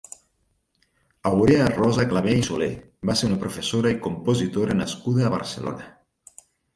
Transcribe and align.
Aurea 1.31 1.67
Rosa 1.81 2.05
Clavé 2.13 2.33
i 2.37 2.45
Soler 2.47 2.69
va 3.09 3.15
ser 3.19 3.29
una 3.31 3.37
professora 3.43 3.91
i 3.97 3.99
compositora 4.07 4.79
nascuda 4.81 5.27
a 5.29 5.33
Barcelona. 5.35 5.87